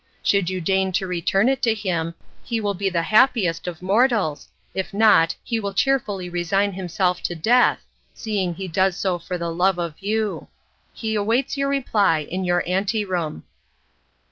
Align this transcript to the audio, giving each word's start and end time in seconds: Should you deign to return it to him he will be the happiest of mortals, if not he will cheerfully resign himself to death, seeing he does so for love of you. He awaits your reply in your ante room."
Should 0.23 0.49
you 0.49 0.61
deign 0.61 0.91
to 0.93 1.05
return 1.05 1.47
it 1.47 1.61
to 1.61 1.75
him 1.75 2.15
he 2.43 2.59
will 2.59 2.73
be 2.73 2.89
the 2.89 3.03
happiest 3.03 3.67
of 3.67 3.83
mortals, 3.83 4.49
if 4.73 4.95
not 4.95 5.35
he 5.43 5.59
will 5.59 5.75
cheerfully 5.75 6.27
resign 6.27 6.71
himself 6.73 7.21
to 7.21 7.35
death, 7.35 7.85
seeing 8.15 8.55
he 8.55 8.67
does 8.67 8.97
so 8.97 9.19
for 9.19 9.37
love 9.37 9.77
of 9.77 9.93
you. 9.99 10.47
He 10.91 11.13
awaits 11.13 11.55
your 11.55 11.69
reply 11.69 12.21
in 12.27 12.43
your 12.43 12.63
ante 12.65 13.05
room." 13.05 13.43